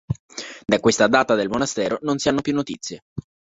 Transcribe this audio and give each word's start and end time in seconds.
Da 0.65 0.79
questa 0.79 1.05
data 1.05 1.35
del 1.35 1.47
monastero 1.49 1.99
non 2.01 2.17
si 2.17 2.27
hanno 2.27 2.41
più 2.41 2.55
notizie. 2.55 3.01